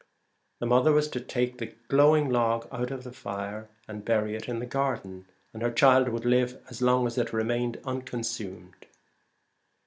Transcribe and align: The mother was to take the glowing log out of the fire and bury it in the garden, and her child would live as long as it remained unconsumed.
The 0.57 0.65
mother 0.65 0.91
was 0.91 1.07
to 1.09 1.19
take 1.21 1.59
the 1.59 1.75
glowing 1.87 2.31
log 2.31 2.67
out 2.71 2.89
of 2.89 3.03
the 3.03 3.11
fire 3.11 3.69
and 3.87 4.03
bury 4.03 4.35
it 4.35 4.49
in 4.49 4.57
the 4.57 4.65
garden, 4.65 5.27
and 5.53 5.61
her 5.61 5.69
child 5.69 6.09
would 6.09 6.25
live 6.25 6.59
as 6.71 6.81
long 6.81 7.05
as 7.05 7.19
it 7.19 7.31
remained 7.33 7.79
unconsumed. 7.85 8.87